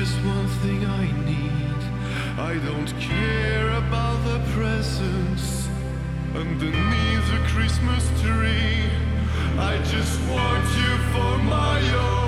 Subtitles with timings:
[0.00, 1.80] just one thing I need.
[2.38, 5.68] I don't care about the presents
[6.34, 8.88] underneath the Christmas tree.
[9.58, 12.19] I just want you for my own,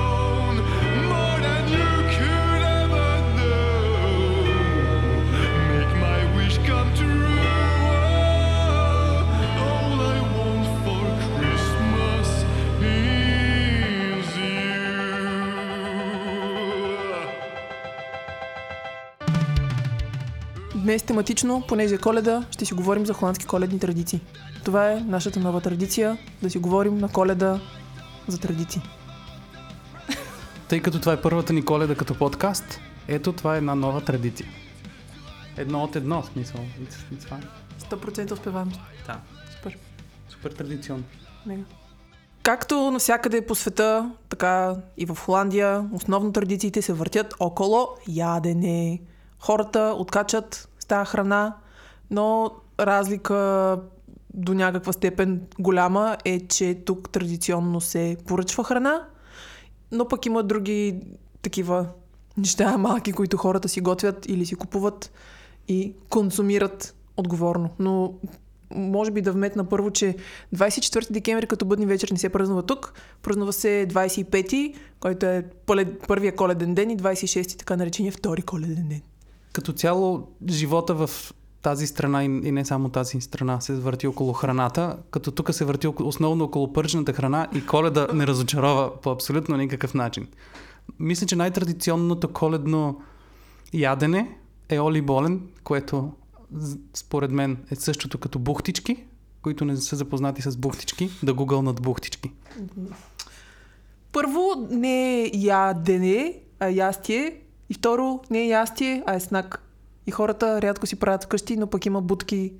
[21.12, 24.20] тематично, понеже е коледа, ще си говорим за холандски коледни традиции.
[24.64, 27.60] Това е нашата нова традиция, да си говорим на коледа
[28.28, 28.82] за традиции.
[30.68, 34.48] Тъй като това е първата ни коледа като подкаст, ето това е една нова традиция.
[35.56, 36.60] Едно от едно, в смисъл.
[36.60, 37.46] It's, it's fine.
[37.80, 38.72] 100% успеваем.
[39.06, 39.20] Да.
[39.56, 39.78] Супер.
[40.28, 41.04] Супер традиционно.
[41.46, 41.62] Мега.
[42.42, 49.00] Както навсякъде по света, така и в Холандия, основно традициите се въртят около ядене.
[49.38, 51.56] Хората откачат с тази храна,
[52.10, 53.78] но разлика
[54.34, 59.06] до някаква степен голяма е, че тук традиционно се поръчва храна,
[59.92, 61.00] но пък има други
[61.42, 61.86] такива
[62.36, 65.12] неща малки, които хората си готвят или си купуват
[65.68, 67.70] и консумират отговорно.
[67.78, 68.14] Но
[68.74, 70.16] може би да вметна първо, че
[70.54, 72.94] 24 декември като бъдни вечер не се празнува тук.
[73.22, 75.44] Празнува се 25-ти, който е
[76.08, 79.02] първия коледен ден и 26-ти така наречения втори коледен ден.
[79.52, 81.10] Като цяло, живота в
[81.62, 85.86] тази страна и не само тази страна се върти около храната, като тук се върти
[85.86, 90.28] основно около пържената храна и коледа не разочарова по абсолютно никакъв начин.
[90.98, 93.00] Мисля, че най-традиционното коледно
[93.72, 96.12] ядене е Оли Болен, което
[96.94, 99.04] според мен е същото като бухтички,
[99.42, 102.32] които не са запознати с бухтички, да гугълнат бухтички.
[104.12, 107.41] Първо, не е ядене, а ястие.
[107.72, 109.62] И второ, не е ястие, а е снак.
[110.06, 112.52] И хората рядко си правят вкъщи, но пък има будки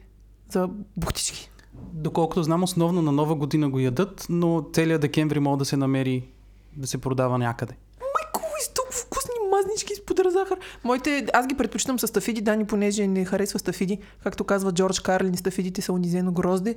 [0.51, 1.51] за бухтички.
[1.93, 6.29] Доколкото знам, основно на нова година го ядат, но целият декември може да се намери
[6.77, 7.75] да се продава някъде.
[8.01, 10.59] Майко, и толкова вкусни мазнички с пудра захар.
[10.85, 13.99] Моите, аз ги предпочитам с стафиди, Дани, понеже не харесва стафиди.
[14.23, 16.77] Както казва Джордж Карлин, стафидите са унизено грозде.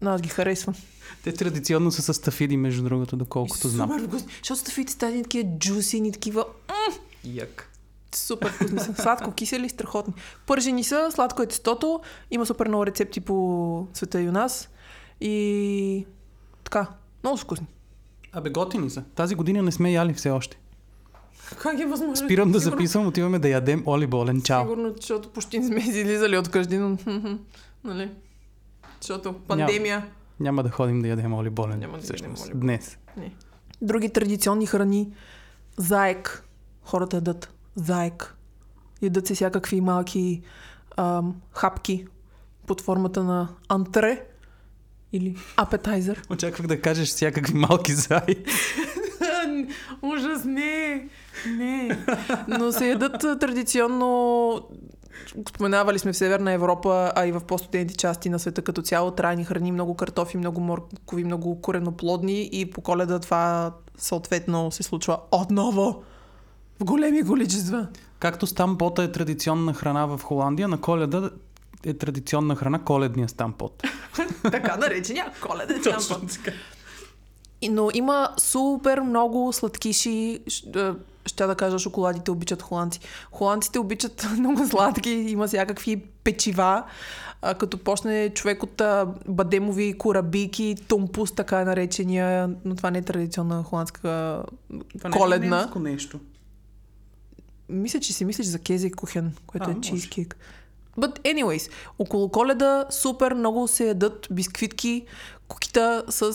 [0.00, 0.74] Но аз ги харесвам.
[1.24, 3.90] Те традиционно са с стафиди, между другото, доколкото знам.
[3.90, 4.32] Супер вкусни.
[4.38, 6.44] Защото стафидите стават такива джуси, ни такива
[7.24, 7.70] Як.
[8.14, 8.94] Супер вкусни са.
[8.94, 10.14] Сладко, кисели, страхотни.
[10.46, 12.00] Пържени са, сладко е тестото.
[12.30, 14.68] Има супер много рецепти по света и у нас.
[15.20, 16.06] И
[16.64, 16.86] така,
[17.22, 17.66] много вкусни.
[18.32, 19.02] Абе, готини са.
[19.14, 20.58] Тази година не сме яли все още.
[21.58, 22.16] Как е възможно?
[22.16, 24.42] Спирам да Сигурно- записвам, отиваме да ядем Оли Болен.
[24.42, 24.62] Чао.
[24.62, 26.98] Сигурно, защото почти не сме излизали от къщи, но...
[27.84, 28.10] нали?
[29.00, 30.06] Защото пандемия.
[30.40, 31.78] Няма да ходим да ядем Оли Болен.
[31.78, 32.60] Няма да ядем всъщност, Оли Болен.
[32.60, 32.98] Днес.
[33.82, 35.12] Други традиционни храни.
[35.76, 36.43] Заек.
[36.84, 38.36] Хората ядат заек.
[39.02, 40.42] Ядат се всякакви малки
[40.96, 42.06] ам, хапки
[42.66, 44.26] под формата на антре
[45.12, 46.22] или апетайзер.
[46.30, 48.44] Очаквах да кажеш всякакви малки заи.
[50.02, 51.08] Ужас, не,
[51.58, 51.98] не.
[52.48, 54.60] Но се ядат традиционно,
[55.48, 59.44] споменавали сме в Северна Европа, а и в по-студените части на света като цяло, трайни
[59.44, 66.02] храни, много картофи, много моркови, много кореноплодни и по коледа това съответно се случва отново
[66.80, 67.86] в големи количества.
[68.18, 71.30] Както стампота е традиционна храна в Холандия, на коледа
[71.84, 73.82] е традиционна храна коледния стампот.
[74.42, 75.82] така наречения коледен.
[77.60, 80.40] И- Но има супер много сладкиши.
[80.76, 80.90] Е,
[81.26, 83.00] Ще да кажа, шоколадите обичат холандци.
[83.30, 86.84] Холандците обичат много сладки, има всякакви печива.
[87.42, 93.02] А, като почне човек от а, бадемови корабийки, тумпус, така наречения, но това не е
[93.02, 94.42] традиционна холандска
[95.12, 95.68] коледна.
[95.76, 96.20] нещо.
[97.68, 100.36] Мисля, че си мислиш за кезе кухен, което А, е чизкейк.
[100.98, 105.06] But anyways, около коледа супер много се ядат бисквитки,
[105.48, 106.34] кукита с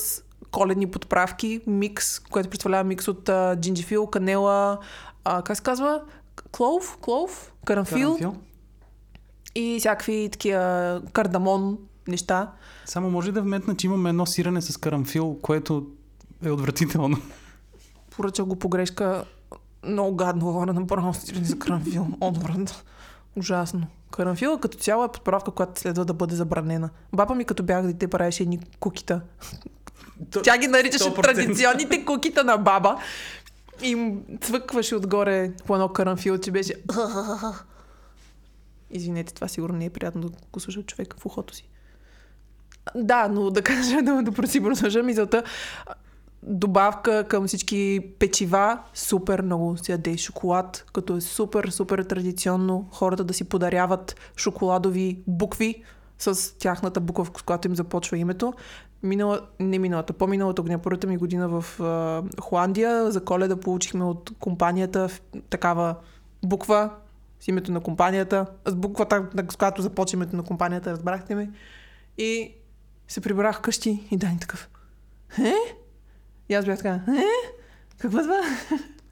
[0.51, 4.77] коледни подправки, микс, което представлява микс от а, джинджифил, канела,
[5.23, 6.01] а, как се казва?
[6.51, 6.97] Клов?
[7.01, 7.53] Клов?
[7.65, 8.41] Карамфил, Карамфил?
[9.55, 11.77] и всякакви такива кардамон
[12.07, 12.51] неща.
[12.85, 15.87] Само може да вметна, че имаме едно сирене с карамфил, което
[16.43, 17.17] е отвратително.
[18.11, 19.25] Поръчах го по грешка.
[19.83, 22.07] Много гадно хора, направо стирани за карамфил.
[22.21, 22.85] Отврат.
[23.35, 23.87] Ужасно.
[24.11, 26.89] Карамфила като цяло е подправка, която следва да бъде забранена.
[27.13, 29.21] Баба ми като бях дете правеше едни кукита.
[30.43, 31.21] Тя ги наричаше 100%.
[31.23, 32.97] традиционните кукита на баба.
[33.81, 36.51] И цвъкваше отгоре по едно карамфилче.
[36.51, 36.73] Беше...
[38.91, 41.69] Извинете, това сигурно не е приятно да го слуша човек в ухото си.
[42.95, 45.43] Да, но да кажа, да, да си продължа мисълта.
[46.43, 48.79] Добавка към всички печива.
[48.93, 55.23] Супер много се яде шоколад, като е супер, супер традиционно хората да си подаряват шоколадови
[55.27, 55.83] букви
[56.19, 58.53] с тяхната буква, с която им започва името.
[59.03, 64.31] Минала, не миналата, по-миналата година, първата ми година в а, Холандия, за коледа получихме от
[64.39, 65.09] компанията
[65.49, 65.95] такава
[66.45, 66.91] буква
[67.39, 71.51] с името на компанията, с буквата, с която започва името на компанията, разбрахте ме.
[72.17, 72.53] И
[73.07, 74.69] се прибрах вкъщи и Дани такъв.
[75.39, 75.78] Е?
[76.49, 77.23] И аз бях така, е?
[77.97, 78.41] Какво е това?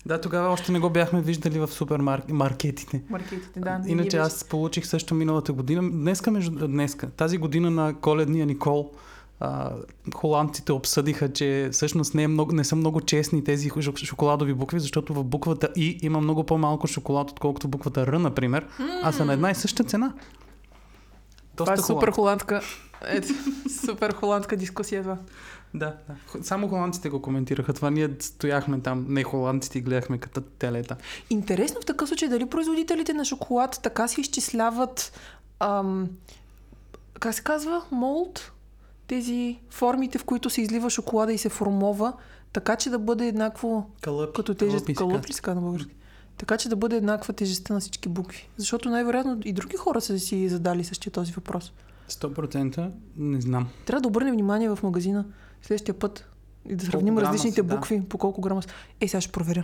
[0.06, 3.02] Да, тогава още не го бяхме виждали в супермаркетите.
[3.10, 3.82] Маркетите, да.
[3.88, 5.92] Иначе аз получих също миналата година.
[5.92, 6.68] Днеска, между...
[6.68, 8.92] Днеска, тази година на коледния Никол,
[9.40, 9.72] а,
[10.16, 14.80] холандците обсъдиха, че всъщност не, е много, не са много честни тези шок- шоколадови букви,
[14.80, 18.68] защото в буквата И има много по-малко шоколад, отколкото буквата Р, например,
[19.04, 20.14] а са на една и съща цена.
[21.56, 22.62] Това е Доста супер холандска.
[23.08, 23.28] Ето,
[23.86, 25.18] супер холандска дискусия това.
[25.74, 26.44] Да, да.
[26.44, 27.74] Само холандците го коментираха.
[27.74, 30.96] Това ние стояхме там, не холандците, и гледахме като телета.
[31.30, 35.20] Интересно в такъв случай дали производителите на шоколад така си изчисляват
[35.60, 36.10] ам,
[37.20, 37.82] как се казва?
[37.92, 38.52] Молд?
[39.08, 42.14] Тези формите, в които се излива шоколада и се формова,
[42.54, 44.36] така че да бъде еднакво Кълъп.
[44.36, 44.86] като тежест.
[44.86, 45.22] Казва.
[45.30, 45.96] ли се казва на български?
[46.38, 48.50] Така че да бъде еднаква тежестта на всички букви.
[48.58, 51.74] Защото най-вероятно и други хора са си задали същия този въпрос.
[52.10, 53.68] 100% не знам.
[53.86, 55.26] Трябва да обърнем внимание в магазина
[55.62, 56.30] следващия път
[56.70, 57.76] и да сравним различните са, да.
[57.76, 58.70] букви, по колко грама са.
[59.02, 59.64] Е, сега ще проверя.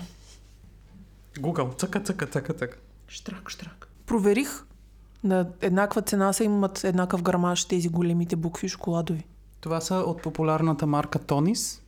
[1.40, 1.78] Google.
[1.78, 2.78] Цъка, цъка, цъка, цъка.
[3.07, 3.88] Штрак, штрак.
[4.06, 4.63] Проверих.
[5.24, 9.25] На еднаква цена са имат еднакъв грамаж тези големите букви шоколадови.
[9.62, 11.81] Това са от популярната марка Тонис,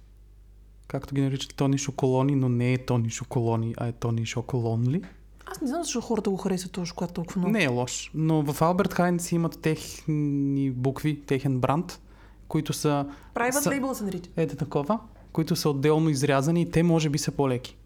[0.88, 5.02] както ги наричат Тони Шоколони, но не е Тони Шоколони, а е Тони Шоколонли.
[5.46, 7.54] Аз не знам защо хората го харесват този шоколад толкова много.
[7.54, 12.00] Не е лош, но в Алберт Хайнц имат техни букви, техен бранд,
[12.48, 13.06] които са
[13.36, 14.30] Private са- label се нарича.
[14.38, 15.00] ете такова,
[15.32, 17.78] които са отделно изрязани и те може би са по-леки.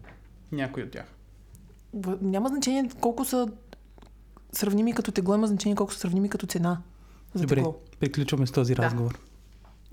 [0.52, 1.04] Някои от тях.
[2.20, 3.48] Няма значение колко са
[4.52, 6.78] сравними като тегло, има значение колко са сравними като цена.
[7.34, 7.76] За Добре, тегло.
[8.00, 8.82] приключваме с този Да.
[8.82, 9.18] разговор.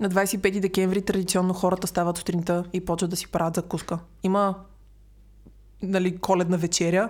[0.00, 3.98] На 25 декември традиционно хората стават сутринта и почват да си правят закуска.
[4.22, 4.54] Има
[5.82, 7.08] нали, коледна вечеря,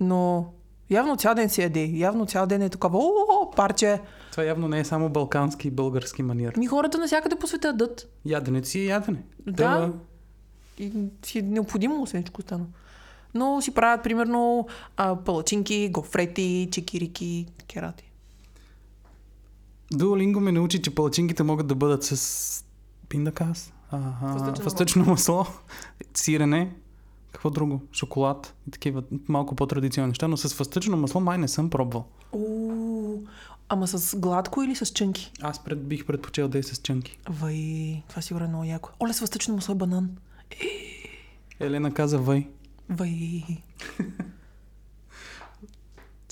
[0.00, 0.52] но
[0.90, 1.90] явно цял ден се яде.
[1.94, 4.00] Явно цял ден е такова, о, парче.
[4.30, 6.56] Това явно не е само балкански и български маниер.
[6.56, 8.08] Ми хората навсякъде по света ядат.
[8.24, 9.22] Яденето си е ядене.
[9.46, 9.92] Да.
[10.78, 10.92] И
[11.24, 12.68] си е необходимо, всичко останало.
[13.34, 14.66] Но си правят, примерно,
[14.96, 18.10] а, палачинки, гофрети, чекирики, керати.
[19.92, 22.64] Дуолинго ме научи, че палачинките могат да бъдат с
[23.08, 23.72] пиндакас,
[24.62, 25.46] фъстъчно масло,
[26.14, 26.72] сирене,
[27.32, 31.70] какво друго, шоколад и такива малко по-традиционни неща, но с фъстъчно масло май не съм
[31.70, 32.06] пробвал.
[32.32, 33.18] О,
[33.68, 35.32] ама с гладко или с чънки?
[35.42, 37.18] Аз пред, бих предпочел да е с чънки.
[37.28, 38.90] Вай, това сигурно е много яко.
[39.02, 40.10] Оле, с въстъчно масло и банан.
[41.60, 42.48] Елена каза вай.
[42.88, 43.44] Вай.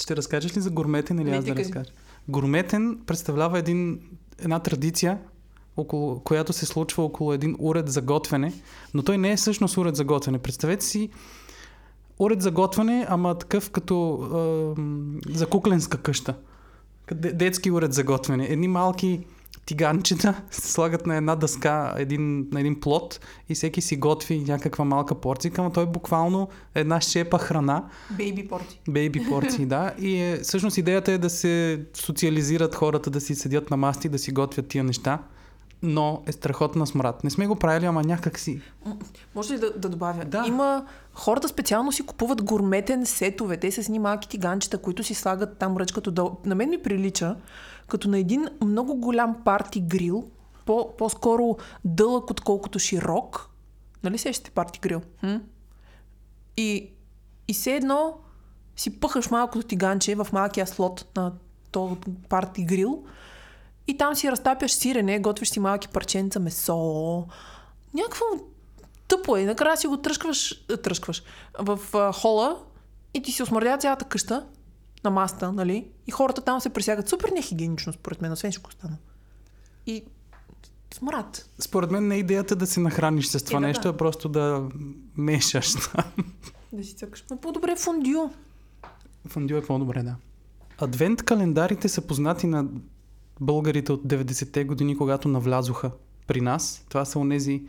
[0.00, 1.64] Ще разкажеш ли за гурметен или Не, аз да кажи.
[1.64, 1.90] разкажа?
[2.28, 4.00] Гурметен представлява един,
[4.38, 5.18] една традиция,
[5.78, 8.52] около, която се случва около един уред за готвене,
[8.94, 10.38] но той не е всъщност уред за готвене.
[10.38, 11.10] Представете си
[12.18, 14.18] уред за готвене, ама такъв като
[15.28, 16.34] е, за кукленска къща.
[17.14, 18.46] Де- Детски уред за готвене.
[18.50, 19.20] Едни малки
[19.66, 24.84] тиганчета се слагат на една дъска, един, на един плот и всеки си готви някаква
[24.84, 27.84] малка порция, но той е буквално една шепа храна,
[28.16, 28.80] Бейби порти.
[28.88, 29.92] Бейби порции, да.
[29.98, 34.18] И е, всъщност идеята е да се социализират хората, да си седят на масти, да
[34.18, 35.18] си готвят тия неща.
[35.82, 37.24] Но е страхотна смрад.
[37.24, 38.60] Не сме го правили, ама някак си.
[39.34, 40.24] Може ли да, да добавя?
[40.24, 40.44] Да.
[40.46, 43.56] Има хората специално си купуват гурметен сетове.
[43.56, 46.30] Те са с едни малки тиганчета, които си слагат там ръч като долу.
[46.44, 47.36] На мен ми прилича
[47.88, 50.24] като на един много голям парти грил,
[50.66, 53.50] по, по-скоро дълъг отколкото широк.
[54.04, 55.00] Нали сещате парти грил?
[55.20, 55.36] Хм?
[56.56, 56.90] И,
[57.48, 58.14] и все едно
[58.76, 61.32] си пъхаш малкото тиганче в малкия слот на
[61.70, 61.94] този
[62.28, 63.04] парти грил
[63.88, 67.26] и там си разтапяш сирене, готвиш си малки парченца месо,
[67.94, 68.24] някакво
[69.08, 69.44] тъпо е.
[69.44, 71.22] Накрая си го тръскваш, е, тръскваш
[71.58, 72.58] в а, хола
[73.14, 74.46] и ти си осмърдява цялата къща
[75.04, 75.86] на маста, нали?
[76.06, 78.98] И хората там се присягат супер нехигиенично, според мен, освен всичко останало.
[79.86, 80.04] И
[80.94, 81.48] смрад.
[81.58, 83.88] Според мен не е идеята да се нахраниш с това Е, да, нещо, да.
[83.88, 84.68] а просто да
[85.16, 85.72] мешаш.
[86.72, 87.24] Да си цъкаш.
[87.30, 88.30] Но по-добре фондю.
[89.28, 90.14] Фондю е по-добре, да.
[90.78, 92.66] Адвент календарите са познати на
[93.40, 95.90] българите от 90-те години, когато навлязоха
[96.26, 96.84] при нас.
[96.88, 97.62] Това са онези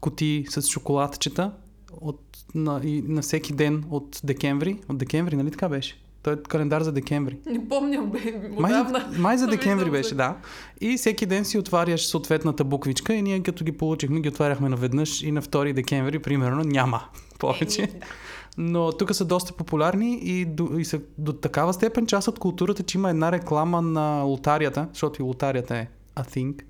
[0.00, 1.52] кутии с шоколадчета
[2.00, 2.20] от,
[2.54, 4.80] на, и, на всеки ден от декември.
[4.88, 6.00] От декември, нали така беше?
[6.22, 7.38] Той е календар за декември.
[7.46, 8.18] Не помня, бе,
[8.58, 8.72] Май
[9.18, 10.36] май за декември беше, да.
[10.80, 15.22] И всеки ден си отваряш съответната буквичка и ние като ги получихме, ги отваряхме наведнъж
[15.22, 17.02] и на 2 декември, примерно, няма
[17.38, 17.86] повече.
[17.86, 18.06] Да.
[18.56, 22.82] Но тук са доста популярни и до, и са до такава степен част от културата,
[22.82, 26.62] че има една реклама на лотарията, защото и лотарията е a thing.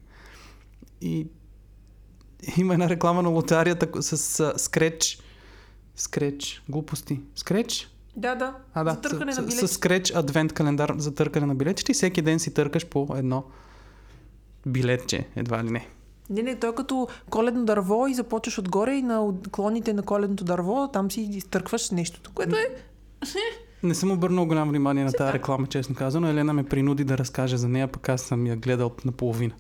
[1.01, 1.27] И
[2.57, 5.19] има една реклама на лотарията с а, скреч.
[5.97, 6.63] Скреч.
[6.69, 7.21] Глупости.
[7.35, 7.91] Скреч?
[8.17, 8.57] Да, да.
[8.75, 8.91] А, да.
[8.91, 9.69] За търкане с, на с, билети.
[9.69, 13.45] с скреч адвент календар за търкане на билетчета и всеки ден си търкаш по едно
[14.67, 15.89] билетче, едва ли не.
[16.31, 20.45] Не, не, той е като коледно дърво и започваш отгоре и на клоните на коледното
[20.45, 22.77] дърво, там си изтъркваш нещото, което е...
[23.83, 26.29] Не съм обърнал голямо внимание на тази реклама, честно казано.
[26.29, 29.55] Елена ме принуди да разкаже за нея, пък аз съм я гледал наполовина.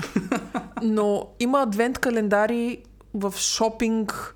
[0.82, 2.82] Но има адвент календари
[3.14, 4.34] в шопинг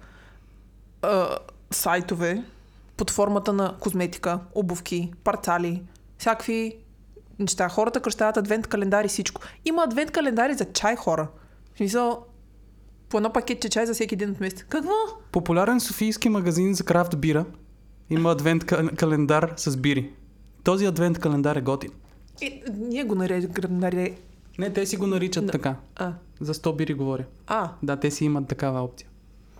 [1.02, 1.28] а,
[1.70, 2.44] сайтове
[2.96, 5.82] под формата на козметика, обувки, парцали,
[6.18, 6.76] всякакви
[7.38, 7.68] неща.
[7.68, 9.42] Хората кръщават адвент календари всичко.
[9.64, 11.28] Има адвент календари за чай хора.
[11.74, 12.24] В смисъл,
[13.08, 14.64] по едно пакетче чай за всеки ден от месеца.
[14.64, 14.90] Какво?
[15.32, 17.44] Популярен софийски магазин за крафт бира
[18.10, 20.10] има адвент ка- календар с бири.
[20.64, 21.90] Този адвент календар е готин.
[22.42, 23.50] Е, ние го нарежем.
[24.58, 25.52] Не, те си го наричат Да.
[25.52, 25.76] така.
[25.96, 27.24] А, За 100 бири говоря.
[27.46, 29.08] а, Да, те си имат такава опция.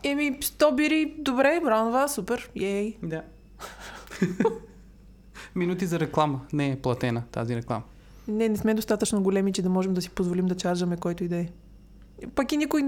[0.02, 2.96] еми, 100 бири, добре, браво на вас, супер, ей.
[3.02, 3.22] Да.
[5.54, 6.40] Минути за реклама.
[6.52, 7.82] Не е платена тази реклама.
[8.28, 11.28] Не, не сме достатъчно големи, че да можем да си позволим да чаржаме който и
[11.28, 11.48] да е.
[12.34, 12.82] Пък и никой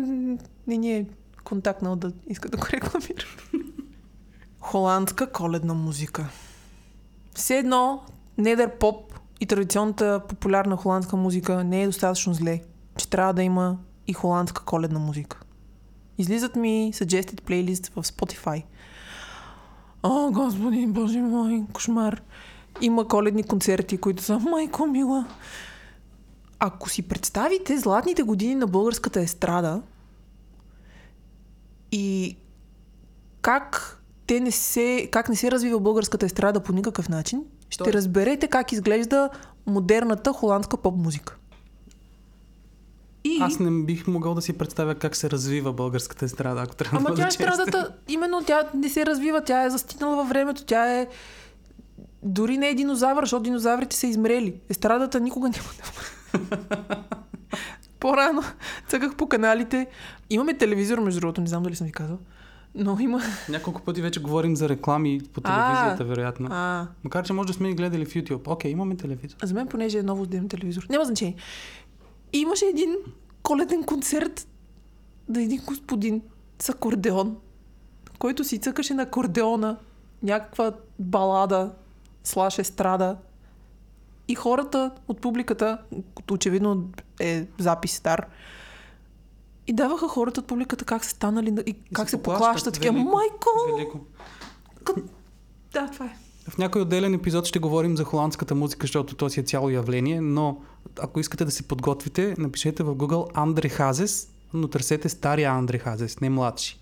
[0.67, 1.07] не ни е
[1.45, 3.25] контактнал да иска да го рекламира.
[4.61, 6.29] Холандска коледна музика.
[7.35, 8.03] Все едно,
[8.39, 12.61] недър поп и традиционната популярна холандска музика не е достатъчно зле,
[12.97, 15.41] че трябва да има и холандска коледна музика.
[16.19, 18.65] Излизат ми suggested плейлист в Spotify.
[20.03, 22.23] О, господи, боже мой, кошмар.
[22.81, 25.27] Има коледни концерти, които са майко мила.
[26.59, 29.83] Ако си представите златните години на българската естрада
[31.93, 32.37] и
[33.43, 33.93] как
[34.27, 38.49] те не се, как не се развива българската естрада по никакъв начин, ще Тоест- разберете
[38.49, 39.31] как изглежда
[39.67, 41.37] модерната холандска поп музика.
[43.25, 43.39] И...
[43.41, 47.11] Аз не бих могъл да си представя как се развива българската естрада, ако трябва Ама
[47.11, 47.53] да тя бъда е честен.
[47.53, 51.07] страдата, именно тя не се развива, тя е застинала във времето, тя е
[52.27, 54.55] дори не е динозавър, защото динозаврите са измрели.
[54.69, 56.87] Естрадата никога няма да.
[58.01, 58.43] По-рано
[58.89, 59.87] цъках по каналите.
[60.31, 62.19] Имаме телевизор, между другото, не знам дали съм ви казал.
[62.75, 63.21] Но има...
[63.49, 66.49] Няколко пъти вече говорим за реклами по А, телевизията, вероятно.
[66.51, 68.49] А, Макар, че може да сме и гледали в YouTube.
[68.49, 69.37] Окей, имаме телевизор.
[69.43, 70.87] за мен понеже е ново да имам телевизор.
[70.91, 71.35] Няма значение.
[72.33, 72.95] И имаше един
[73.43, 74.49] коледен концерт
[75.29, 76.23] на един господин
[76.59, 77.37] с акордеон,
[78.19, 79.77] който си цъкаше на акордеона
[80.23, 81.73] някаква балада,
[82.27, 83.17] слаш естрада.
[84.29, 85.79] И хората от публиката,
[86.31, 86.89] очевидно
[87.21, 88.27] е запис стар,
[89.67, 92.75] и даваха хората от публиката как са станали на- и как се поклащат.
[92.75, 93.49] Такива, майко!
[93.77, 94.01] Велико.
[95.73, 96.17] Да, това е.
[96.51, 100.21] В някой отделен епизод ще говорим за холандската музика, защото то си е цяло явление,
[100.21, 100.61] но
[101.01, 106.21] ако искате да се подготвите, напишете в Google Андре Хазес, но търсете стария Андре Хазес,
[106.21, 106.81] не младши.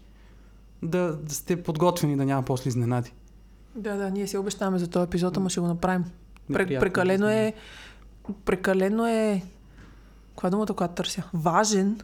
[0.83, 3.13] Да, да сте подготвени, да няма после изненади.
[3.75, 6.05] Да, да, ние се обещаваме за този епизод, ама ще го направим.
[6.49, 7.55] Неприятно прекалено е...
[8.45, 9.43] Прекалено е...
[10.35, 11.23] Коя е думата, която търся?
[11.35, 12.01] Важен,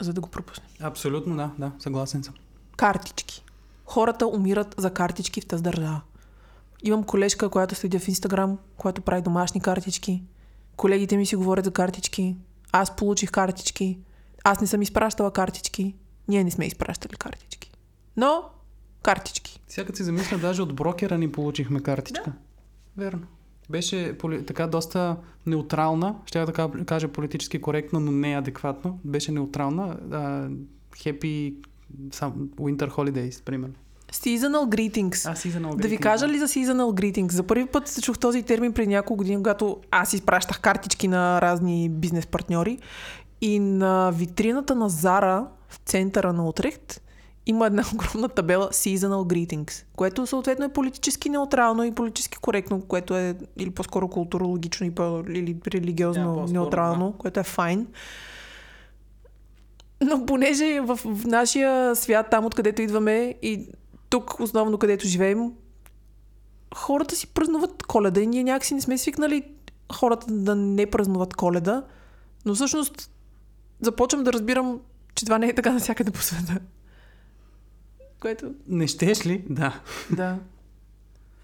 [0.00, 0.68] за да го пропуснем.
[0.80, 2.34] Абсолютно, да, да, съгласен съм.
[2.76, 3.44] Картички.
[3.84, 6.00] Хората умират за картички в тази държава.
[6.82, 10.22] Имам колежка, която следя в Инстаграм, която прави домашни картички.
[10.76, 12.36] Колегите ми си говорят за картички.
[12.72, 13.98] Аз получих картички.
[14.44, 15.94] Аз не съм изпращала картички.
[16.28, 17.72] Ние не сме изпращали картички.
[18.16, 18.42] Но,
[19.02, 19.60] картички.
[19.68, 22.32] Сега като си замисля, даже от брокера ни получихме картичка.
[22.96, 23.26] Верно.
[23.70, 24.46] Беше поли...
[24.46, 25.16] така доста
[25.46, 28.98] неутрална, ще да ка- кажа политически коректно, но не адекватно.
[29.04, 29.96] Беше неутрална.
[30.12, 30.48] А,
[30.96, 31.54] happy
[32.56, 33.74] Winter Holidays, примерно.
[34.12, 35.30] Seasonal greetings.
[35.30, 37.32] А, seasonal Да ви кажа ли за seasonal greetings?
[37.32, 41.40] За първи път се чух този термин преди няколко години, когато аз изпращах картички на
[41.40, 42.78] разни бизнес партньори
[43.40, 47.02] и на витрината на Зара в центъра на Утрехт
[47.50, 53.16] има една огромна табела Seasonal Greetings, което съответно е политически неутрално и политически коректно, което
[53.16, 57.86] е или по-скоро културологично и по- или религиозно Да, по-скоро, неутрално, което е файн.
[60.02, 63.68] Но понеже в, в нашия свят, там откъдето идваме и
[64.10, 65.52] тук основно където живеем,
[66.74, 69.44] хората си празнуват коледа и ние някакси не сме свикнали
[69.92, 71.84] хората да не празнуват коледа,
[72.44, 73.10] но всъщност
[73.80, 74.80] започвам да разбирам,
[75.14, 76.60] че това не е така навсякъде по света.
[78.20, 79.44] Което, Не щеш ли?
[79.50, 79.80] Да.
[80.10, 80.38] да.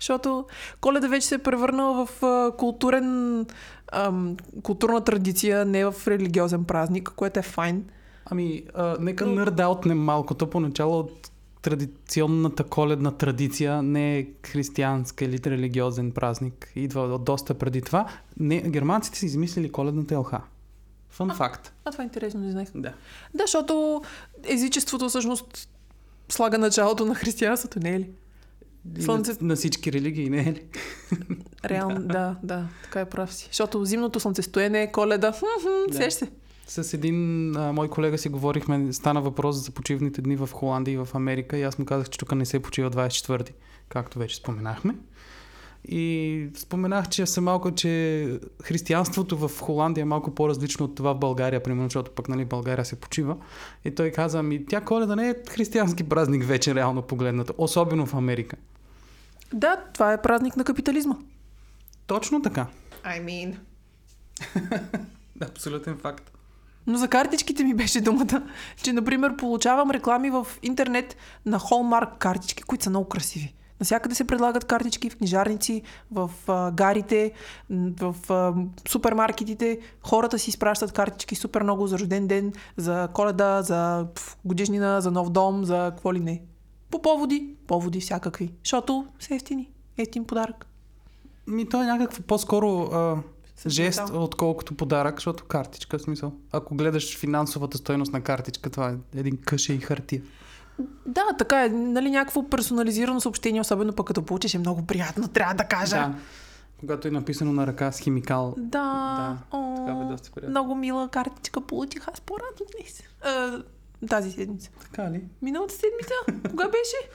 [0.00, 0.46] Защото
[0.80, 3.46] коледа вече се е превърнала в а, културен,
[3.92, 7.84] ам, културна традиция, не в религиозен празник, което е файн.
[8.24, 10.34] Ами, а, нека нърдаутнем малко.
[10.34, 11.30] То поначало от
[11.62, 16.72] традиционната коледна традиция не е християнска или религиозен празник.
[16.76, 18.08] Идва доста преди това.
[18.40, 20.40] Не, германците са измислили коледната елха.
[21.10, 21.72] Фън факт.
[21.84, 22.68] А това е интересно, не знаех.
[22.74, 22.92] Да.
[23.34, 24.02] Да, защото
[24.44, 25.68] езичеството всъщност
[26.28, 28.10] слага началото на християнството, не е ли?
[28.94, 30.62] Слънце- На, на всички религии, не е ли?
[31.64, 33.46] Реално, да, да, така е прав си.
[33.46, 35.32] Защото зимното слънцестоене е коледа.
[35.88, 35.96] Да.
[35.96, 36.30] Сеш се.
[36.66, 37.16] С един
[37.56, 41.58] а, мой колега си говорихме, стана въпрос за почивните дни в Холандия и в Америка
[41.58, 43.52] и аз му казах, че тук не се почива 24-ти,
[43.88, 44.94] както вече споменахме.
[45.88, 51.18] И споменах, че съм малко, че християнството в Холандия е малко по-различно от това в
[51.18, 53.36] България, примерно, защото пък нали, България се почива.
[53.84, 58.14] И той каза, ми тя коледа не е християнски празник вече, реално погледнато, особено в
[58.14, 58.56] Америка.
[59.52, 61.14] Да, това е празник на капитализма.
[62.06, 62.66] Точно така.
[63.04, 63.56] I mean.
[65.40, 66.32] Абсолютен факт.
[66.86, 68.42] Но за картичките ми беше думата,
[68.82, 71.16] че, например, получавам реклами в интернет
[71.46, 73.54] на Hallmark картички, които са много красиви.
[73.80, 77.32] Насякъде се предлагат картички в книжарници, в а, гарите,
[78.00, 78.54] в а,
[78.88, 79.78] супермаркетите.
[80.02, 84.06] Хората си изпращат картички супер много за рожден ден, за коледа, за
[84.44, 86.42] годишнина, за нов дом, за какво ли не.
[86.90, 88.52] По поводи, поводи всякакви.
[88.64, 89.70] Защото са ефтини.
[89.98, 90.66] Ефтин подарък.
[91.46, 93.16] Ми, то е някакво по-скоро а,
[93.66, 94.24] жест, метал.
[94.24, 96.32] отколкото подарък, защото картичка, в смисъл.
[96.52, 100.22] Ако гледаш финансовата стойност на картичка, това е един къше и хартия.
[101.06, 101.68] Да, така е.
[101.68, 105.96] Нали, някакво персонализирано съобщение, особено пък като получиш, е много приятно, трябва да кажа.
[105.96, 106.14] Да.
[106.80, 108.54] Когато е написано на ръка с химикал.
[108.58, 110.50] Да, Да, О, така бе доста приятно.
[110.50, 113.02] много мила картичка получих аз по-рано днес.
[113.24, 113.62] А,
[114.08, 114.70] тази седмица.
[114.82, 115.22] Така ли?
[115.42, 116.42] Миналата седмица?
[116.50, 117.10] Кога беше?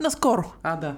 [0.00, 0.52] Наскоро.
[0.62, 0.96] А, да.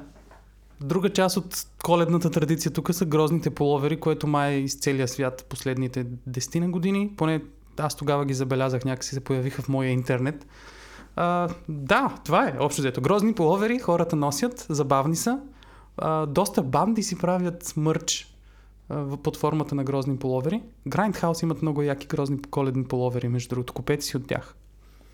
[0.80, 5.46] Друга част от коледната традиция тук са грозните половери, което май е из целия свят
[5.48, 7.14] последните десетина години.
[7.16, 7.42] Поне
[7.78, 10.46] аз тогава ги забелязах, някакси се появиха в моя интернет.
[11.16, 13.00] А, да, това е общо взето.
[13.00, 15.38] Грозни половери хората носят, забавни са.
[15.96, 18.34] А, доста банди си правят мърч
[18.88, 20.62] а, под формата на грозни половери.
[20.88, 23.72] Grindhouse имат много яки грозни коледни половери, между другото.
[23.72, 24.54] Купете си от тях.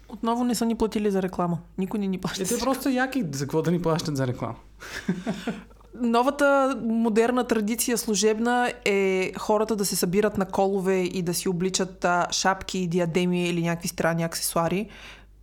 [0.09, 1.59] Отново не са ни платили за реклама.
[1.79, 2.43] Никой не ни плаща.
[2.43, 3.25] Е, те просто яки.
[3.33, 4.55] За какво да ни плащат за реклама?
[6.01, 12.05] Новата модерна традиция служебна е хората да се събират на колове и да си обличат
[12.05, 14.89] а, шапки, диадеми или някакви странни аксесуари.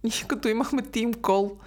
[0.05, 1.57] И като имахме тим кол,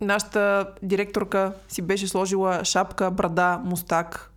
[0.00, 4.32] нашата директорка си беше сложила шапка, брада, мустак.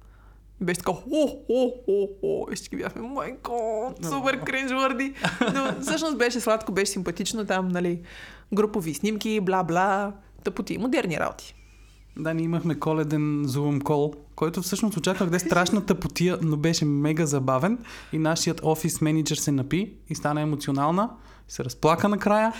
[0.61, 2.47] Беше така, хо, хо, хо, хо.
[2.51, 5.13] И всички бяхме, майко, супер кринжвърди.
[5.53, 8.01] Но всъщност беше сладко, беше симпатично там, нали,
[8.53, 10.11] групови снимки, бла-бла,
[10.43, 11.55] тъпоти, модерни работи.
[12.17, 16.85] Да, ние имахме коледен Zoom кол, който всъщност очаквах да е страшна тъпотия, но беше
[16.85, 17.77] мега забавен
[18.13, 21.09] и нашият офис менеджер се напи и стана емоционална,
[21.47, 22.53] се разплака накрая.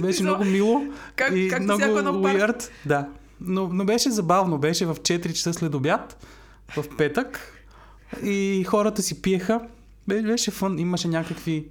[0.00, 0.82] Беше много мило
[1.16, 2.68] Как- и както много weird.
[2.86, 3.08] Да,
[3.40, 6.26] но, но беше забавно, беше в 4 часа след обяд,
[6.76, 7.52] в петък
[8.24, 9.60] и хората си пиеха.
[10.08, 11.68] Бе- Беше фън, имаше някакви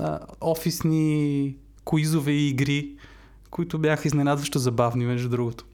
[0.00, 2.92] а, офисни куизове и игри,
[3.50, 5.64] които бяха изненадващо забавни, между другото.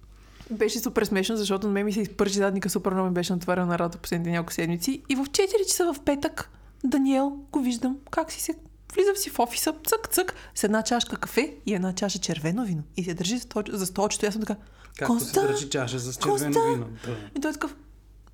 [0.50, 3.66] Беше супер смешно, защото на мен ми се изпържи задника, супер много ми беше натварена
[3.66, 5.02] на работа последните няколко седмици.
[5.08, 5.36] И в 4
[5.68, 6.50] часа в петък
[6.84, 8.54] Даниел го виждам как си се
[8.94, 12.82] Влизам си в офиса, цък, цък, с една чашка кафе и една чаша червено вино.
[12.96, 14.24] И се държи за сто- за столчето.
[14.24, 14.56] И Аз съм така,
[14.98, 15.40] Както Коста?
[15.40, 16.70] се държи чаша с червено Коста?
[16.70, 16.86] вино.
[17.06, 17.16] Да.
[17.36, 17.76] И той е такъв,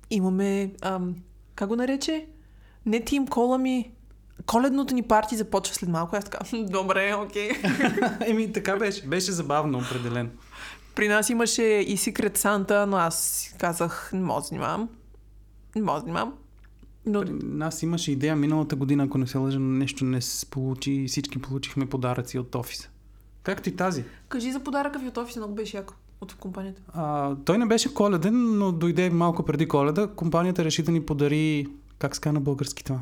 [0.09, 1.15] имаме, ам,
[1.55, 2.25] как го нарече?
[2.85, 3.91] Не тим кола ми,
[4.45, 6.15] коледното ни парти започва след малко.
[6.15, 7.49] Аз така, «Хм, добре, окей.
[8.21, 9.01] Еми, така беше.
[9.01, 10.29] Беше забавно, определено.
[10.97, 14.89] При нас имаше и Secret Santa, но аз казах, не мога да занимавам.
[15.75, 16.33] Не мога да занимавам.
[17.05, 20.91] Но При нас имаше идея миналата година, ако не се лъжа, нещо не се получи
[20.91, 22.89] и всички получихме подаръци от офиса.
[23.43, 24.03] Както и тази.
[24.29, 25.93] кажи за подаръка ви от офиса, много беше яко.
[26.21, 26.81] От компанията.
[26.93, 30.07] А, той не беше коледен, но дойде малко преди коледа.
[30.07, 31.67] Компанията реши да ни подари,
[31.99, 32.99] как ска на български това?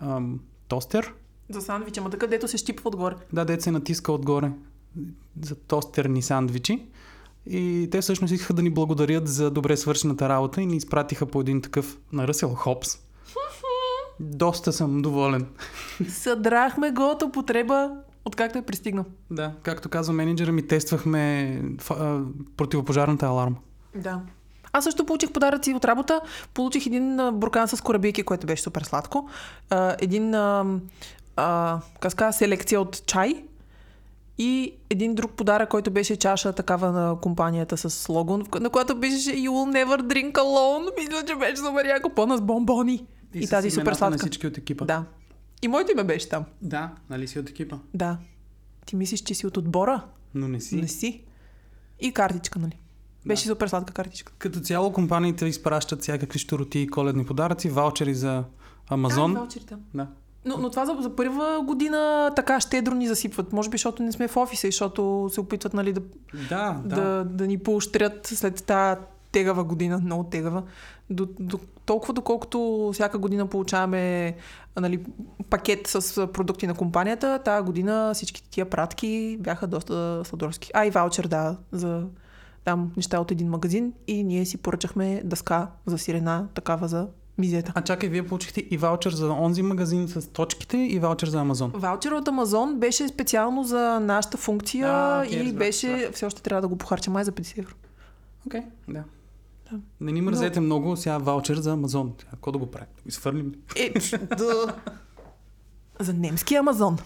[0.00, 1.14] Ам, тостер?
[1.48, 3.14] За сандвич, ама така, дето се щипва отгоре.
[3.32, 4.50] Да, дете се натиска отгоре
[5.42, 6.86] за тостерни сандвичи.
[7.46, 11.40] И те всъщност искаха да ни благодарят за добре свършената работа и ни изпратиха по
[11.40, 12.98] един такъв на Ръсел Хопс.
[14.20, 15.46] Доста съм доволен.
[16.08, 17.90] Съдрахме го от употреба,
[18.24, 19.04] откакто е пристигнал.
[19.30, 22.20] Да, както казва менеджера ми, тествахме а,
[22.56, 23.56] противопожарната аларма.
[23.94, 24.20] Да.
[24.72, 26.20] Аз също получих подаръци от работа.
[26.54, 29.28] Получих един а, буркан с корабийки, което беше супер сладко.
[29.70, 30.64] А, един, а,
[31.36, 33.44] а, казва, селекция от чай.
[34.38, 39.16] И един друг подарък, който беше чаша такава на компанията с слоган, на която беше
[39.16, 40.90] You will never drink alone.
[40.98, 43.06] Мисля, че беше супер яко, пълна с бомбони.
[43.34, 44.10] И, с тази супер сладка.
[44.10, 44.84] на всички от екипа.
[44.84, 45.04] Да.
[45.62, 46.44] И моето име беше там.
[46.62, 47.78] Да, нали си от екипа?
[47.94, 48.18] Да.
[48.86, 50.04] Ти мислиш, че си от отбора?
[50.34, 50.76] Но не си.
[50.76, 51.24] Не си.
[52.00, 52.78] И картичка, нали?
[53.26, 54.32] Беше супер сладка картичка.
[54.38, 58.44] Като цяло компаниите изпращат всякакви щуроти и коледни подаръци, ваучери за
[58.88, 59.32] Амазон.
[59.34, 59.80] Да, ваучери там.
[59.94, 60.08] Да.
[60.44, 63.52] Но, но това за, за първа година така щедро ни засипват.
[63.52, 66.00] Може би, защото не сме в офиса и защото се опитват нали, да,
[66.48, 66.96] Да, да.
[66.96, 67.24] да.
[67.24, 69.00] Да, ни поощрят след тази
[69.32, 70.62] тегава година, много тегава.
[71.10, 74.34] До, до, толкова доколкото всяка година получаваме
[74.80, 75.04] нали,
[75.50, 80.70] пакет с продукти на компанията, тази година всички тия пратки бяха доста сладорски.
[80.74, 82.06] А и ваучер, да, за
[82.64, 87.72] там неща от един магазин и ние си поръчахме дъска за сирена, такава за мизета.
[87.74, 91.70] А чакай, вие получихте и ваучер за онзи магазин с точките и ваучер за Амазон.
[91.74, 96.12] Ваучер от Амазон беше специално за нашата функция А, окей, и разбрах, беше, разбрах.
[96.12, 97.74] все още трябва да го похарча май за 50 евро.
[98.46, 99.04] Окей, да.
[99.72, 99.78] Да.
[100.00, 102.12] Не ни мързете много, сега ваучер за Амазон.
[102.30, 102.88] Какво да го правим?
[102.96, 103.58] Да го изфърлим ли?
[103.76, 103.92] Е,
[104.36, 104.74] да.
[106.00, 106.98] За немски Амазон.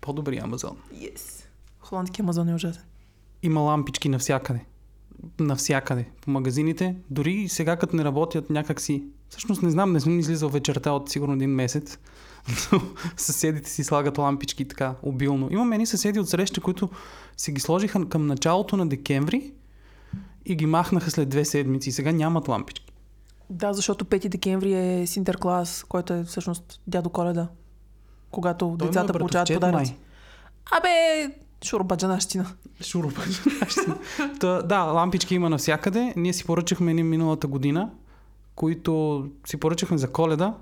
[0.00, 0.76] По-добри Амазон.
[0.94, 1.44] Yes.
[1.80, 2.82] Холандски Амазон е ужасен.
[3.42, 4.64] Има лампички навсякъде.
[5.40, 6.06] Навсякъде.
[6.20, 6.96] По магазините.
[7.10, 9.04] Дори и сега, като не работят някакси.
[9.28, 11.98] Всъщност не знам, не съм излизал вечерта от сигурно един месец.
[12.72, 12.80] Но
[13.16, 15.48] съседите си слагат лампички така обилно.
[15.50, 16.88] Имаме едни съседи от среща, които
[17.36, 19.52] си ги сложиха към началото на декември
[20.44, 21.88] и ги махнаха след две седмици.
[21.88, 22.92] И сега нямат лампички.
[23.50, 27.48] Да, защото 5 декември е Синтерклас, който е всъщност дядо Коледа.
[28.30, 29.96] Когато Той е децата получават подаръци.
[30.70, 31.30] Абе,
[31.64, 32.46] шурбаджанащина.
[32.82, 33.20] Шурупа.
[34.40, 36.12] Та, да, лампички има навсякъде.
[36.16, 37.90] Ние си поръчахме ни миналата година,
[38.54, 40.54] които си поръчахме за коледа,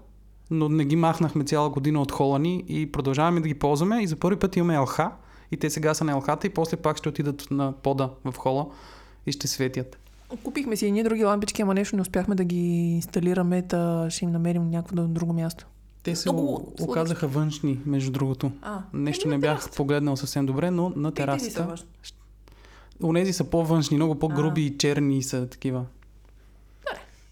[0.50, 4.02] но не ги махнахме цяла година от хола ни и продължаваме да ги ползваме.
[4.02, 5.00] И за първи път имаме ЛХ
[5.52, 8.66] и те сега са на ЛХ-та и после пак ще отидат на пода в хола
[9.26, 9.98] и ще светят.
[10.44, 14.30] Купихме си едни други лампички, ама нещо не успяхме да ги инсталираме, та ще им
[14.30, 15.66] намерим някакво друго място.
[16.07, 18.53] Те се Много оказаха външни, между другото.
[18.62, 19.77] А, Нещо не бях терасата.
[19.77, 21.75] погледнал съвсем добре, но на терасата.
[23.03, 25.85] Онези са по-външни, много по-груби и черни са такива.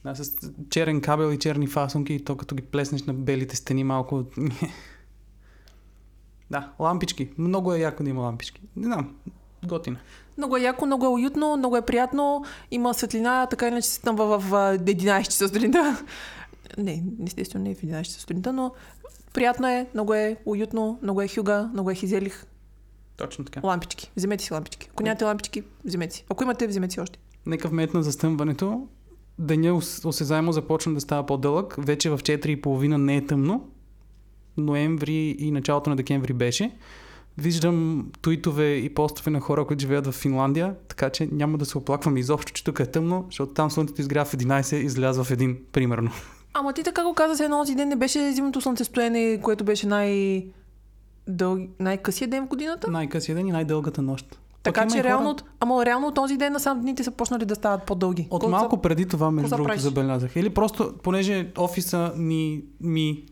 [0.05, 0.37] Да, с
[0.71, 4.25] черен кабел и черни фасонки и то като ги плеснеш на белите стени малко...
[6.51, 7.29] да, лампички.
[7.39, 8.61] Много е яко да има лампички.
[8.77, 9.15] Не знам,
[9.67, 9.99] готина.
[10.39, 12.45] Много е яко, много е уютно, много е приятно.
[12.71, 16.05] Има светлина, така иначе си там в, в, в 11 часа сутринта.
[16.79, 18.73] Не, естествено не е в 11 часа сутринта, но
[19.33, 22.47] приятно е, много е уютно, много е хюга, много е хизелих.
[23.17, 23.61] Точно така.
[23.67, 24.13] Лампички.
[24.17, 24.89] Вземете си лампички.
[24.93, 26.25] Ако нямате лампички, вземете си.
[26.29, 27.19] Ако имате, вземете си още.
[27.47, 28.87] Нека вмет на застъмването.
[29.39, 31.75] Деня ос- осезаемо започна да става по-дълъг.
[31.79, 33.71] Вече в 4.30 не е тъмно.
[34.57, 36.71] Ноември и началото на декември беше.
[37.39, 41.79] Виждам туитове и постове на хора, които живеят в Финландия, така че няма да се
[41.79, 45.31] оплаквам изобщо, че тук е тъмно, защото там слънцето изгря в 11 и излязва в
[45.31, 46.11] един, примерно.
[46.55, 49.87] Ама ти така го каза, се едно този ден не беше зимното слънцестояние, което беше
[49.87, 50.45] най...
[51.29, 51.59] Дъл...
[51.81, 52.90] най-късия ден в годината?
[52.90, 54.38] Най-късия ден и най-дългата нощ.
[54.62, 57.55] Така Пък че хора- реално, ама реално от този ден насам дните са почнали да
[57.55, 58.23] стават по-дълги.
[58.23, 59.83] От Колко малко са- преди това, между другото, правиш?
[59.83, 60.37] забелязах.
[60.37, 63.25] Или просто, понеже офиса ни, ми,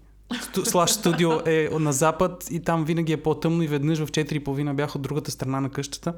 [0.65, 4.97] слаш студио е на запад и там винаги е по-тъмно и веднъж в 4.30 бях
[4.97, 6.15] от другата страна на къщата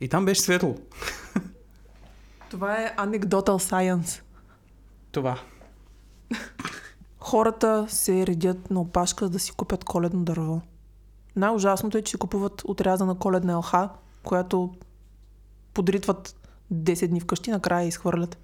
[0.00, 0.74] и там беше светло.
[2.50, 4.20] Това е anecdotal science.
[5.12, 5.38] Това.
[7.18, 10.60] Хората се редят на опашка да си купят коледно дърво.
[11.36, 13.88] Най-ужасното е, че купуват отрязана коледна елха,
[14.22, 14.74] която
[15.74, 16.36] подритват
[16.74, 18.38] 10 дни вкъщи, накрая я изхвърлят.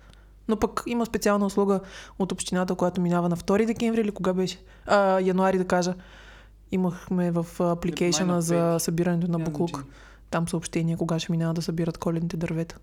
[0.49, 1.81] Но пък има специална услуга
[2.19, 4.59] от общината, която минава на 2 декември или кога беше?
[4.87, 5.95] А, януари да кажа.
[6.71, 9.85] Имахме в апликейшена на за събирането на буклук.
[10.31, 12.79] Там съобщение кога ще минава да събират коледните дървета.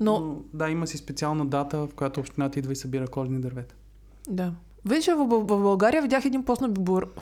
[0.00, 3.74] Но Но, да, има си специална дата, в която общината идва и събира коледни дървета.
[4.28, 4.52] Да.
[4.84, 7.14] Вече в, в, в България видях един пост на Бор...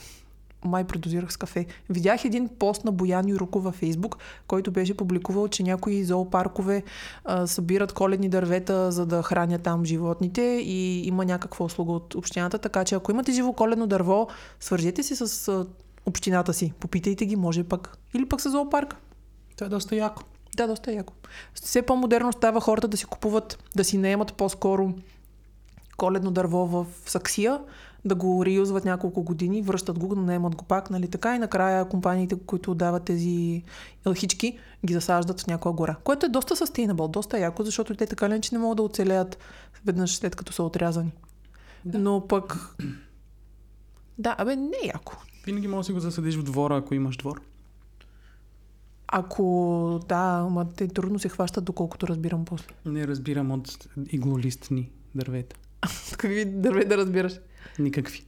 [0.65, 1.67] Май предозирах с кафе.
[1.91, 6.83] Видях един пост на Боян Юруков във Фейсбук, който беше публикувал, че някои зоопаркове
[7.25, 12.59] а, събират коледни дървета, за да хранят там животните и има някаква услуга от общината.
[12.59, 14.29] Така че ако имате живо коледно дърво,
[14.61, 15.67] свържете се с а,
[16.07, 16.73] общината си.
[16.81, 17.99] Попитайте ги, може пък.
[18.15, 18.97] Или пък с зоопарка.
[19.57, 20.23] Това е доста яко.
[20.57, 21.13] Да, доста яко.
[21.55, 24.95] Все по-модерно става хората да си купуват, да си наемат по-скоро
[26.01, 27.61] коледно дърво в саксия,
[28.05, 32.39] да го реюзват няколко години, връщат го, наемат го пак, нали така, и накрая компаниите,
[32.47, 33.63] които дават тези
[34.07, 35.97] елхички, ги засаждат в някоя гора.
[36.05, 39.39] Което е доста sustainable, доста яко, защото те така или иначе не могат да оцелеят
[39.85, 41.13] веднъж след като са отрязани.
[41.85, 41.99] Да.
[41.99, 42.77] Но пък...
[44.19, 45.17] Да, абе, не е яко.
[45.47, 47.41] Винаги можеш да си го засадиш в двора, ако имаш двор.
[49.09, 52.75] Ако да, ама те трудно се хващат, доколкото разбирам после.
[52.87, 55.57] Не разбирам от иглолистни дървета.
[56.19, 57.33] Какви дърве да разбираш?
[57.79, 58.25] Никакви.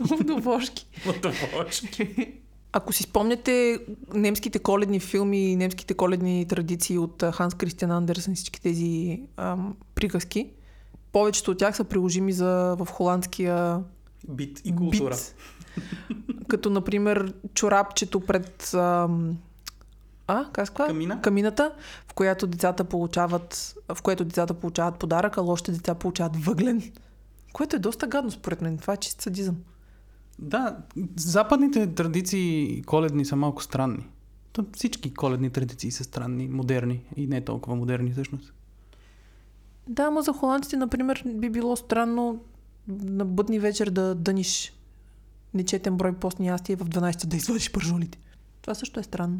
[0.00, 0.86] Водовошки.
[2.72, 3.78] Ако си спомняте
[4.14, 10.50] немските коледни филми и немските коледни традиции от Ханс Кристиан Андерсен, всички тези ам, приказки,
[11.12, 13.80] повечето от тях са приложими за, в холандския
[14.28, 15.34] Бит бит.
[16.48, 19.38] Като, например, чорапчето пред ам,
[20.28, 20.74] а, как се?
[20.74, 21.20] Камина?
[21.20, 21.72] камината,
[22.08, 26.92] в която децата получават, в което децата получават подарък, а лошите деца получават въглен.
[27.52, 28.78] Което е доста гадно според мен.
[28.78, 29.56] Това е чист садизъм.
[30.38, 30.76] Да,
[31.16, 34.06] западните традиции коледни са малко странни.
[34.52, 38.52] То всички коледни традиции са странни, модерни и не толкова модерни всъщност.
[39.88, 42.40] Да, ама за холандците, например, би било странно
[42.88, 44.72] на бъдни вечер да дъниш
[45.54, 48.18] нечетен брой постни ястия в 12 да извадиш пържолите.
[48.62, 49.38] Това също е странно.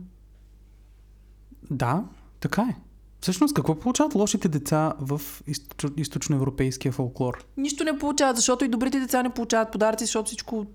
[1.71, 2.05] Да,
[2.41, 2.77] така е.
[3.21, 5.93] Всъщност, какво получават лошите деца в източ...
[5.97, 7.45] източноевропейския фолклор?
[7.57, 10.67] Нищо не получават, защото и добрите деца не получават подаръци, защото всичко...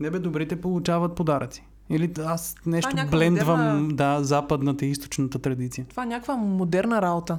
[0.00, 1.64] Не бе, добрите получават подаръци.
[1.90, 5.86] Или аз нещо някаква блендвам, модерна- да, западната и източната традиция.
[5.88, 7.38] Това е някаква модерна работа.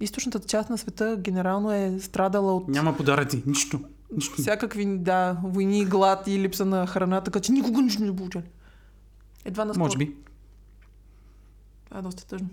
[0.00, 3.80] Източната част на света генерално е страдала от Няма подаръци, нищо.
[4.16, 4.34] нищо.
[4.42, 8.44] всякакви да, войни, глад и липса на храна, така че никога нищо не получали.
[9.44, 10.16] Едва на Може би.
[11.92, 12.48] Това е доста тъжно.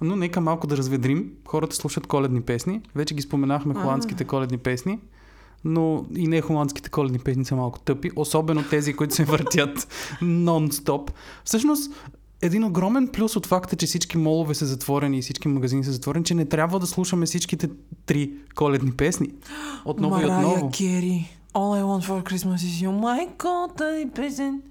[0.00, 1.32] Но нека малко да разведрим.
[1.48, 2.80] Хората слушат коледни песни.
[2.94, 4.98] Вече ги споменахме холандските коледни песни.
[5.64, 8.10] Но и не холандските коледни песни са малко тъпи.
[8.16, 9.78] Особено тези, които се въртят
[10.22, 11.10] нон-стоп.
[11.44, 11.92] Всъщност,
[12.42, 16.24] един огромен плюс от факта, че всички молове са затворени и всички магазини са затворени,
[16.24, 17.70] че не трябва да слушаме всичките
[18.06, 19.28] три коледни песни.
[19.84, 20.70] Отново и Марая отново.
[20.70, 21.36] Кери.
[21.54, 22.90] All I want for Christmas is you.
[22.90, 24.62] My God, тази песен.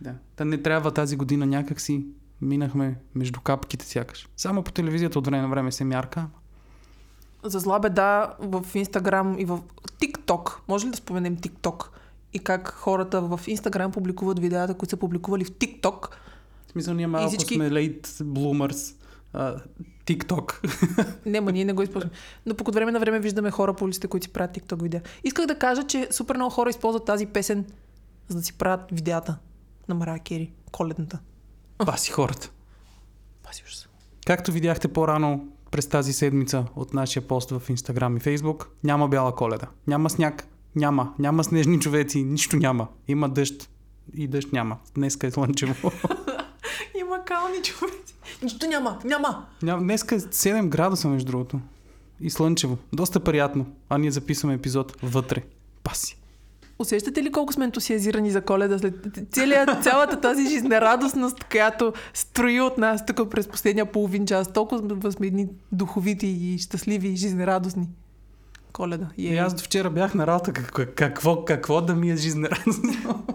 [0.00, 0.14] Да.
[0.36, 2.04] Та не трябва тази година някакси
[2.42, 4.28] минахме между капките сякаш.
[4.36, 6.26] Само по телевизията от време на време се мярка.
[7.44, 9.60] За зла беда в Инстаграм и в
[10.00, 10.52] TikTok.
[10.68, 11.86] Може ли да споменем TikTok?
[12.32, 16.08] И как хората в Инстаграм публикуват видеята, които са публикували в TikTok.
[16.66, 18.94] В смисъл ние малко всички- сме bloomers.
[19.32, 19.56] А,
[20.06, 20.68] TikTok.
[21.26, 22.14] Не, ма ние не го използваме.
[22.46, 25.00] Но пък от време на време виждаме хора по улиците, които си правят TikTok видеа.
[25.24, 27.64] Исках да кажа, че супер много хора използват тази песен,
[28.28, 29.38] за да си правят видеята
[29.88, 30.52] на Марая Кери.
[30.72, 31.18] Коледната.
[31.86, 32.50] Паси хората.
[33.42, 33.88] Паси ужас.
[34.26, 39.34] Както видяхте по-рано през тази седмица от нашия пост в Instagram и Facebook, няма бяла
[39.34, 39.66] коледа.
[39.86, 40.48] Няма сняг.
[40.76, 41.14] Няма.
[41.18, 42.22] Няма снежни човеци.
[42.22, 42.88] Нищо няма.
[43.08, 43.70] Има дъжд.
[44.14, 44.78] И дъжд няма.
[44.94, 45.74] Днеска е слънчево.
[47.00, 48.14] Има кални човеци.
[48.42, 48.98] Нищо няма.
[49.04, 49.46] Няма.
[49.62, 51.60] Няма- Днеска е 7 градуса, между другото.
[52.20, 52.78] И слънчево.
[52.92, 53.66] Доста приятно.
[53.88, 55.42] А ние записваме епизод вътре.
[55.82, 56.18] Паси.
[56.78, 62.78] Усещате ли колко сме ентусиазирани за коледа след целият, цялата тази жизнерадостност, която строи от
[62.78, 64.52] нас тук през последния половин час?
[64.52, 67.88] Толкова сме едни духовити и щастливи и жизнерадостни.
[68.72, 69.08] Коледа.
[69.16, 70.52] И Е, аз до вчера бях на работа.
[70.52, 73.26] Какво, какво, какво да ми е жизнерадостно?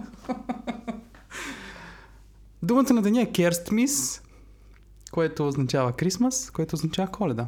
[2.63, 4.21] Думата на деня е Керстмис,
[5.11, 7.47] което означава Крисмас, което означава Коледа.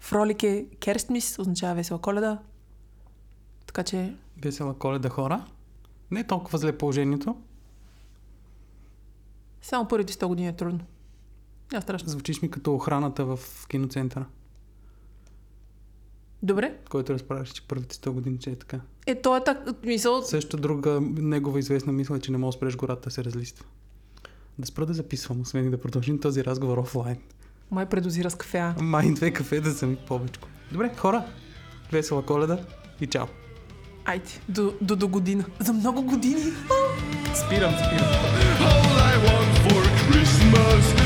[0.00, 2.38] Фролик е Керстмис, означава весела коледа.
[3.66, 5.44] Така че Весела Коледа хора.
[6.10, 7.36] Не е толкова зле положението.
[9.62, 10.80] само първите 100 години е трудно.
[11.72, 12.08] Няма страшно.
[12.08, 14.26] Звучиш ми като охраната в киноцентъра,
[16.42, 16.76] Добре.
[16.90, 18.80] който разправяш, че първите 100 години, че е така.
[19.06, 22.58] Е, то е так, мисъл, Също друга негова известна мисъл е, че не може да
[22.58, 23.64] спреш гората да се разлиства.
[24.58, 27.18] Да спра да записвам, освен и да продължим този разговор офлайн.
[27.70, 28.74] май предозира с кафе.
[28.80, 30.40] Май две кафе да са ми повече.
[30.72, 31.24] Добре, хора,
[31.92, 32.64] весела коледа
[33.00, 33.26] и чао.
[34.04, 35.44] Айде, до, до, до година.
[35.58, 36.42] За много години.
[37.34, 38.08] Спирам, спирам.
[38.60, 40.99] All I want for Christmas